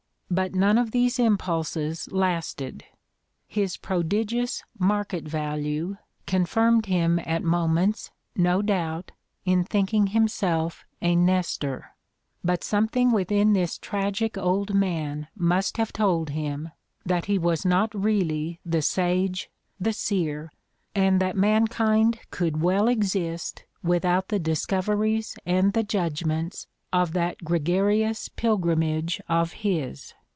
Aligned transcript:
But 0.33 0.55
none 0.55 0.77
of 0.77 0.91
these 0.91 1.19
impulses 1.19 2.09
lasted. 2.09 2.85
His 3.49 3.75
prodigious 3.75 4.63
"market 4.79 5.25
value" 5.25 5.97
confirmed 6.25 6.85
him 6.85 7.19
at 7.25 7.43
moments, 7.43 8.11
no 8.33 8.61
doubt, 8.61 9.11
in 9.43 9.65
thinking 9.65 10.07
himself 10.07 10.85
^ 11.03 11.17
Nestor; 11.17 11.89
but 12.45 12.63
something 12.63 13.11
within 13.11 13.51
this 13.51 13.77
tragic 13.77 14.37
old 14.37 14.73
man 14.73 15.27
must 15.35 15.75
have 15.75 15.91
told 15.91 16.29
him 16.29 16.69
that 17.05 17.25
he 17.25 17.37
was 17.37 17.65
not 17.65 17.93
really 17.93 18.61
the 18.65 18.81
sage, 18.81 19.49
the 19.81 19.91
seer, 19.91 20.49
and 20.95 21.19
that 21.19 21.35
mankind 21.35 22.21
could 22.31 22.61
well 22.61 22.87
exist 22.87 23.65
without 23.83 24.29
the 24.29 24.39
discoveries 24.39 25.35
and 25.45 25.73
the 25.73 25.83
judgments 25.83 26.67
of 26.93 27.11
that 27.11 27.43
gregarious 27.43 28.29
pilgrimage 28.29 29.19
of 29.27 29.51
his. 29.51 30.13